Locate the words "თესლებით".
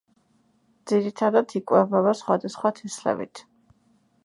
2.81-3.45